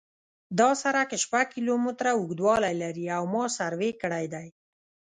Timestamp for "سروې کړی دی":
3.57-4.47